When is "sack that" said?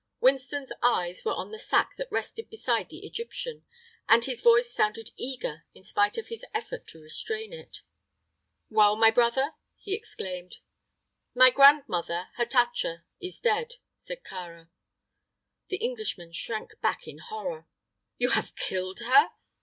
1.59-2.11